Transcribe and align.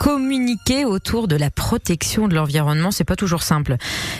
Communiquer 0.00 0.84
autour 0.84 1.28
de 1.28 1.36
la 1.36 1.50
protection 1.50 2.28
de 2.28 2.34
l'environnement, 2.34 2.90
c'est 2.90 3.04
pas 3.04 3.16
toujours 3.16 3.42
simple. 3.42 3.76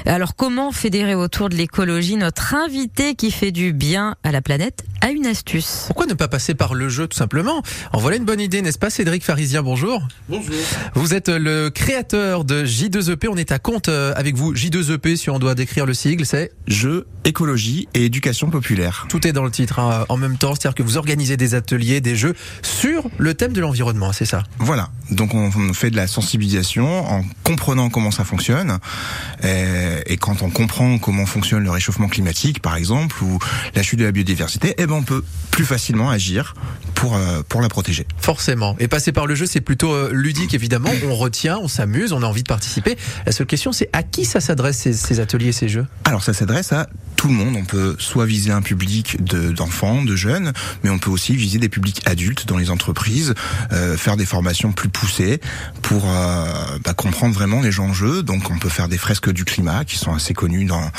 Alors 0.07 0.35
comment 0.35 0.73
fédérer 0.73 1.15
autour 1.15 1.49
de 1.49 1.55
l'écologie 1.55 2.17
notre 2.17 2.55
invité 2.55 3.15
qui 3.15 3.31
fait 3.31 3.53
du 3.53 3.73
bien 3.73 4.17
à 4.25 4.33
la 4.33 4.43
planète 4.43 4.85
a 5.01 5.11
une 5.11 5.27
astuce. 5.27 5.85
Pourquoi 5.87 6.07
ne 6.07 6.15
pas 6.15 6.29
passer 6.29 6.55
par 6.55 6.75
le 6.75 6.89
jeu 6.89 7.07
tout 7.07 7.17
simplement? 7.17 7.63
En 7.93 7.99
voilà 7.99 8.17
une 8.17 8.25
bonne 8.25 8.41
idée, 8.41 8.63
n'est-ce 8.63 8.79
pas 8.79 8.91
Cédric 8.91 9.25
Pharisien, 9.25 9.63
bonjour. 9.63 10.07
Bonjour. 10.29 10.55
Vous 10.95 11.15
êtes 11.15 11.29
le 11.29 11.71
créateur 11.71 12.45
de 12.45 12.65
J2EP, 12.65 13.29
on 13.29 13.37
est 13.37 13.53
à 13.53 13.59
compte 13.59 13.89
euh, 13.89 14.13
avec 14.17 14.37
vous. 14.37 14.55
J2EP, 14.55 15.17
si 15.17 15.31
on 15.31 15.39
doit 15.39 15.55
décrire 15.55 15.87
le 15.87 15.95
sigle, 15.95 16.27
c'est 16.27 16.53
Jeux, 16.67 17.07
écologie 17.25 17.89
et 17.95 18.05
éducation 18.05 18.51
populaire. 18.51 19.07
Tout 19.09 19.27
est 19.27 19.33
dans 19.33 19.45
le 19.45 19.51
titre 19.51 19.79
hein, 19.79 20.05
en 20.09 20.17
même 20.17 20.39
temps, 20.39 20.55
c'est-à-dire 20.55 20.75
que 20.75 20.83
vous 20.83 20.97
organisez 20.97 21.37
des 21.37 21.55
ateliers, 21.55 22.01
des 22.01 22.17
jeux 22.17 22.35
sur 22.63 23.09
le 23.19 23.35
thème 23.35 23.53
de 23.53 23.61
l'environnement, 23.61 24.13
c'est 24.13 24.25
ça? 24.25 24.45
Voilà, 24.59 24.91
donc 25.15 25.35
on 25.35 25.73
fait 25.73 25.91
de 25.91 25.97
la 25.97 26.07
sensibilisation 26.07 27.11
en 27.11 27.25
comprenant 27.45 27.91
comment 27.91 28.11
ça 28.11 28.25
fonctionne. 28.25 28.79
Et, 29.43 30.13
et, 30.13 30.17
quand 30.17 30.43
on 30.43 30.51
comprend 30.51 30.99
comment 30.99 31.27
fonctionne 31.27 31.65
le 31.65 31.71
réchauffement 31.71 32.09
climatique, 32.09 32.61
par 32.63 32.77
exemple, 32.77 33.23
ou 33.23 33.39
la 33.75 33.83
chute 33.83 33.99
de 33.99 34.05
la 34.05 34.13
biodiversité, 34.13 34.75
eh 34.79 34.87
ben 34.87 34.95
on 34.95 35.03
peut 35.03 35.25
plus 35.51 35.65
facilement 35.65 36.11
agir 36.11 36.55
pour 36.95 37.17
euh, 37.17 37.43
pour 37.49 37.61
la 37.61 37.69
protéger. 37.69 38.07
Forcément. 38.19 38.77
Et 38.79 38.89
passer 38.89 39.13
par 39.13 39.27
le 39.27 39.35
jeu, 39.35 39.47
c'est 39.47 39.61
plutôt 39.61 39.93
euh, 39.93 40.11
ludique 40.13 40.55
évidemment. 40.55 40.91
On 41.09 41.15
retient, 41.15 41.59
on 41.59 41.69
s'amuse, 41.69 42.13
on 42.13 42.23
a 42.23 42.27
envie 42.27 42.43
de 42.43 42.49
participer. 42.49 42.97
La 43.27 43.33
seule 43.33 43.47
question, 43.47 43.73
c'est 43.73 43.89
à 43.93 44.03
qui 44.03 44.25
ça 44.25 44.41
s'adresse 44.41 44.79
ces, 44.79 44.93
ces 44.93 45.21
ateliers, 45.21 45.53
ces 45.53 45.69
jeux? 45.69 45.87
Alors 46.05 46.23
ça 46.23 46.33
s'adresse 46.33 46.73
à 46.73 46.89
tout 47.23 47.29
le 47.29 47.35
monde. 47.35 47.55
On 47.57 47.65
peut 47.65 47.95
soit 48.01 48.27
viser 48.27 48.51
un 48.51 48.63
public 48.63 49.23
d'enfants, 49.23 50.03
de, 50.03 50.17
jeunes, 50.17 50.53
mais 50.83 50.91
on 50.91 50.99
peut 50.99 51.11
aussi 51.11 51.37
viser 51.37 51.61
des 51.61 51.69
publics 51.69 52.03
adultes 52.05 52.47
dans 52.47 52.57
les 52.57 52.69
entreprises, 52.69 53.35
euh, 53.71 53.97
faire 53.97 54.17
des 54.17 54.27
formations 54.27 54.73
plus 54.73 54.89
poussées 54.89 55.41
pour 55.83 56.03
euh, 56.05 56.79
bah, 56.85 56.95
comprendre 56.95 57.33
vraiment 57.33 57.61
les 57.61 57.79
enjeux. 57.79 58.25
Donc 58.25 58.51
on 58.51 58.59
peut 58.59 58.69
faire 58.69 58.89
des 58.89 58.99
fresques 58.99 59.31
du 59.33 59.45
climat 59.45 59.85
qui 59.85 59.97
sont 59.97 60.13
assez 60.13 60.35
connues 60.35 60.65
dans 60.65 60.91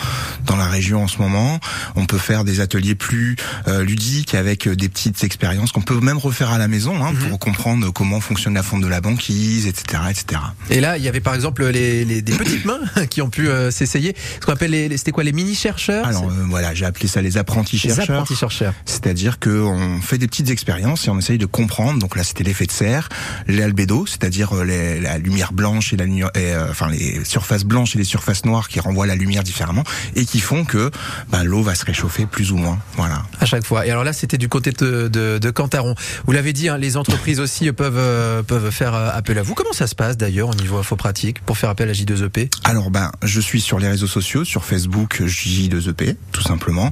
dans 0.45 0.55
la 0.55 0.67
région 0.67 1.03
en 1.03 1.07
ce 1.07 1.17
moment. 1.17 1.59
On 1.95 2.05
peut 2.05 2.17
faire 2.17 2.43
des 2.43 2.59
ateliers 2.59 2.95
plus 2.95 3.35
euh, 3.67 3.83
ludiques 3.83 4.35
avec 4.35 4.67
des 4.67 4.89
petites 4.89 5.23
expériences 5.23 5.71
qu'on 5.71 5.81
peut 5.81 5.99
même 5.99 6.17
refaire 6.17 6.51
à 6.51 6.57
la 6.57 6.67
maison 6.67 7.03
hein, 7.03 7.11
mmh. 7.11 7.29
pour 7.29 7.39
comprendre 7.39 7.91
comment 7.91 8.19
fonctionne 8.19 8.53
la 8.53 8.63
fonte 8.63 8.81
de 8.81 8.87
la 8.87 9.01
banquise, 9.01 9.67
etc., 9.67 10.03
etc. 10.09 10.41
Et 10.69 10.79
là, 10.79 10.97
il 10.97 11.03
y 11.03 11.07
avait 11.07 11.21
par 11.21 11.35
exemple 11.35 11.65
les, 11.65 12.05
les 12.05 12.21
des 12.21 12.33
petites 12.33 12.65
mains 12.65 12.79
qui 13.09 13.21
ont 13.21 13.29
pu 13.29 13.47
euh, 13.47 13.71
s'essayer. 13.71 14.15
Ce 14.39 14.45
qu'on 14.45 14.53
appelle 14.53 14.71
les, 14.71 14.97
c'était 14.97 15.11
quoi 15.11 15.23
les 15.23 15.33
mini 15.33 15.55
chercheurs 15.55 16.05
alors 16.05 16.29
euh, 16.29 16.45
voilà, 16.49 16.73
j'ai 16.73 16.85
appelé 16.85 17.07
ça 17.07 17.21
les 17.21 17.37
apprentis 17.37 17.77
chercheurs. 17.77 18.05
Les 18.05 18.11
apprentis 18.11 18.35
chercheurs. 18.35 18.73
C'est-à-dire 18.85 19.39
qu'on 19.39 19.99
fait 20.01 20.17
des 20.17 20.27
petites 20.27 20.49
expériences 20.49 21.07
et 21.07 21.09
on 21.09 21.19
essaye 21.19 21.37
de 21.37 21.45
comprendre. 21.45 21.99
Donc 21.99 22.15
là, 22.15 22.23
c'était 22.23 22.43
l'effet 22.43 22.65
de 22.65 22.71
serre, 22.71 23.09
l'albédo, 23.47 24.05
c'est-à-dire 24.05 24.53
euh, 24.53 24.99
la 25.01 25.17
lumière 25.17 25.53
blanche 25.53 25.93
et 25.93 25.97
la 25.97 26.05
lumière, 26.05 26.29
euh, 26.37 26.67
enfin 26.69 26.89
les 26.89 27.23
surfaces 27.25 27.65
blanches 27.65 27.95
et 27.95 27.99
les 27.99 28.03
surfaces 28.03 28.12
noires 28.45 28.67
qui 28.67 28.79
renvoient 28.79 29.07
la 29.07 29.15
lumière 29.15 29.43
différemment 29.43 29.83
et 30.15 30.25
qui 30.25 30.39
font 30.39 30.65
que 30.65 30.91
bah, 31.29 31.43
l'eau 31.43 31.63
va 31.63 31.75
se 31.75 31.85
réchauffer 31.85 32.25
plus 32.25 32.51
ou 32.51 32.57
moins. 32.57 32.79
Voilà. 32.95 33.23
À 33.43 33.45
chaque 33.45 33.65
fois. 33.65 33.85
Et 33.85 33.91
alors 33.91 34.05
là, 34.05 34.13
c'était 34.13 34.37
du 34.37 34.47
côté 34.47 34.71
de, 34.71 35.09
de, 35.09 35.37
de 35.37 35.49
Cantaron. 35.51 35.95
Vous 36.25 36.31
l'avez 36.31 36.53
dit, 36.53 36.69
hein, 36.69 36.77
les 36.77 36.95
entreprises 36.95 37.41
aussi 37.41 37.69
peuvent 37.73 37.97
euh, 37.97 38.41
peuvent 38.41 38.71
faire 38.71 38.93
appel 38.93 39.37
à 39.37 39.43
vous. 39.43 39.53
Comment 39.53 39.73
ça 39.73 39.85
se 39.85 39.95
passe 39.95 40.15
d'ailleurs 40.15 40.47
au 40.47 40.55
niveau 40.55 40.77
info 40.77 40.95
pratique 40.95 41.41
pour 41.41 41.57
faire 41.57 41.69
appel 41.69 41.89
à 41.89 41.91
J2EP 41.91 42.49
Alors 42.63 42.89
ben, 42.89 43.11
je 43.21 43.41
suis 43.41 43.59
sur 43.59 43.79
les 43.79 43.89
réseaux 43.89 44.07
sociaux, 44.07 44.45
sur 44.45 44.63
Facebook 44.63 45.21
J2EP 45.21 46.15
tout 46.31 46.41
simplement. 46.41 46.91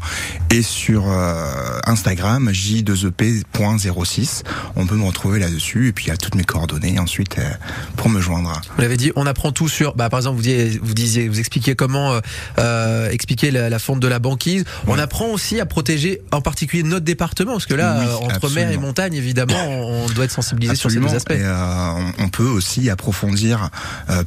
Et 0.50 0.62
sur 0.62 1.10
euh, 1.10 1.80
Instagram, 1.86 2.50
j2ep.06, 2.52 4.44
on 4.76 4.86
peut 4.86 4.96
me 4.96 5.06
retrouver 5.06 5.40
là-dessus. 5.40 5.88
Et 5.88 5.92
puis 5.92 6.06
il 6.06 6.08
y 6.10 6.12
a 6.12 6.18
toutes 6.18 6.36
mes 6.36 6.44
coordonnées 6.44 7.00
ensuite 7.00 7.38
euh, 7.38 7.50
pour 7.96 8.10
me 8.10 8.20
joindre. 8.22 8.62
Vous 8.76 8.82
l'avez 8.82 8.98
dit, 8.98 9.12
on 9.16 9.26
apprend 9.26 9.52
tout 9.52 9.70
sur. 9.70 9.96
Bah, 9.96 10.10
par 10.10 10.20
exemple, 10.20 10.38
vous 10.38 10.44
disiez, 10.44 10.80
vous 10.82 10.94
disiez, 10.94 11.28
vous 11.28 11.40
expliquiez 11.40 11.76
comment 11.76 12.14
euh, 12.14 12.20
euh 12.60 13.10
expliquer 13.10 13.52
la, 13.52 13.70
la, 13.70 13.80
fonte 13.80 14.00
de 14.00 14.08
la 14.08 14.20
banquise. 14.20 14.64
On 14.88 14.98
apprend 14.98 15.28
aussi 15.28 15.60
à 15.60 15.66
protéger, 15.66 16.22
en 16.42 16.44
particulier 16.44 16.84
notre 16.84 17.06
département, 17.06 17.54
parce 17.54 17.68
que 17.68 17.76
là, 17.76 18.00
oui, 18.00 18.08
entre 18.24 18.36
absolument. 18.36 18.62
mer 18.62 18.72
et 18.72 18.78
montagne, 18.78 19.14
évidemment, 19.14 19.64
on 19.68 20.08
doit 20.10 20.26
être 20.26 20.32
sensibilisé 20.32 20.72
absolument. 20.74 21.08
sur 21.08 21.20
ces 21.20 21.26
deux 21.26 21.34
aspects. 21.34 21.44
Et, 21.44 22.14
on, 22.20 22.26
on, 22.26 22.30
peut 22.30 22.48
aussi 22.48 22.90
approfondir 22.90 23.70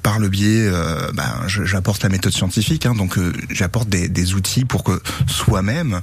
par 0.03 0.19
le 0.19 0.29
biais. 0.29 0.71
Bah, 1.15 1.41
j'apporte 1.47 2.03
la 2.03 2.09
méthode 2.09 2.33
scientifique, 2.33 2.87
hein, 2.87 2.95
donc 2.95 3.19
j'apporte 3.51 3.89
des, 3.89 4.09
des 4.09 4.35
outils 4.35 4.65
pour 4.65 4.85
que 4.85 5.03
soi-même, 5.27 6.01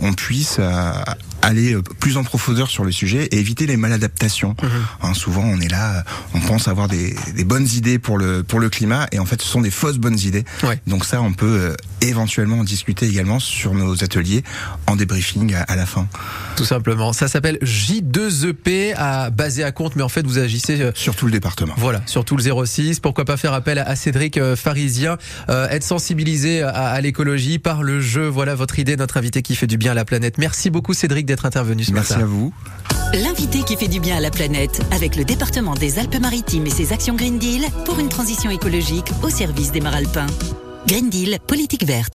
on 0.00 0.12
puisse 0.12 0.56
euh, 0.58 0.92
aller 1.42 1.76
plus 1.98 2.16
en 2.16 2.24
profondeur 2.24 2.68
sur 2.70 2.84
le 2.84 2.92
sujet 2.92 3.24
et 3.26 3.38
éviter 3.38 3.66
les 3.66 3.76
maladaptations. 3.76 4.50
Mmh. 4.50 4.66
Hein, 5.02 5.14
souvent, 5.14 5.42
on 5.42 5.60
est 5.60 5.68
là, 5.68 6.04
on 6.34 6.40
pense 6.40 6.68
avoir 6.68 6.88
des, 6.88 7.14
des, 7.34 7.44
bonnes 7.44 7.68
idées 7.74 7.98
pour 7.98 8.18
le 8.18 8.42
pour 8.42 8.60
le 8.60 8.68
climat 8.68 9.06
et 9.12 9.18
en 9.18 9.26
fait, 9.26 9.40
ce 9.42 9.48
sont 9.48 9.60
des 9.60 9.70
fausses 9.70 9.98
bonnes 9.98 10.18
idées. 10.18 10.44
Ouais. 10.62 10.80
Donc 10.86 11.04
ça, 11.04 11.22
on 11.22 11.32
peut 11.32 11.46
euh, 11.46 11.76
éventuellement 12.02 12.60
en 12.60 12.64
discuter 12.64 13.06
également 13.06 13.40
sur 13.40 13.74
nos 13.74 14.02
ateliers 14.04 14.42
en 14.86 14.96
débriefing 14.96 15.54
à, 15.54 15.62
à 15.62 15.76
la 15.76 15.86
fin. 15.86 16.06
Tout 16.56 16.64
simplement. 16.64 17.12
Ça 17.12 17.28
s'appelle 17.28 17.58
J2EP 17.62 18.94
à 18.96 19.30
basé 19.30 19.64
à 19.64 19.72
compte, 19.72 19.96
mais 19.96 20.02
en 20.02 20.08
fait, 20.08 20.26
vous 20.26 20.38
agissez 20.38 20.80
euh, 20.80 20.92
sur 20.94 21.14
tout 21.16 21.26
le 21.26 21.32
département. 21.32 21.74
Voilà, 21.76 22.02
sur 22.06 22.24
tout 22.24 22.36
le 22.36 22.66
06. 22.66 23.00
Pourquoi 23.00 23.24
pas 23.24 23.36
faire 23.36 23.52
appel 23.52 23.78
à 23.78 23.96
Cédric 23.96 24.36
euh, 24.36 24.56
Pharisien, 24.56 25.18
euh, 25.48 25.68
être 25.68 25.84
sensibilisé 25.84 26.62
à, 26.62 26.70
à 26.70 27.00
l'écologie 27.00 27.58
par 27.58 27.82
le 27.82 28.00
jeu. 28.00 28.26
Voilà 28.26 28.54
votre 28.54 28.78
idée, 28.78 28.96
notre 28.96 29.16
invité 29.16 29.42
qui 29.42 29.56
fait 29.56 29.66
du 29.66 29.76
bien 29.76 29.92
à 29.92 29.94
la 29.94 30.04
planète. 30.04 30.38
Merci 30.38 30.70
beaucoup 30.70 30.94
Cédric 30.94 31.26
d'être 31.30 31.46
intervenu 31.46 31.84
ce 31.84 31.92
Merci 31.92 32.12
matin. 32.14 32.24
à 32.24 32.26
vous. 32.26 32.52
L'invité 33.14 33.62
qui 33.62 33.76
fait 33.76 33.88
du 33.88 34.00
bien 34.00 34.16
à 34.16 34.20
la 34.20 34.30
planète 34.30 34.80
avec 34.92 35.16
le 35.16 35.24
département 35.24 35.74
des 35.74 35.98
Alpes-Maritimes 35.98 36.66
et 36.66 36.70
ses 36.70 36.92
actions 36.92 37.14
Green 37.14 37.38
Deal 37.38 37.62
pour 37.84 37.98
une 37.98 38.08
transition 38.08 38.50
écologique 38.50 39.06
au 39.22 39.30
service 39.30 39.72
des 39.72 39.80
Maralpins. 39.80 40.26
Green 40.86 41.08
Deal, 41.10 41.38
politique 41.46 41.84
verte. 41.84 42.08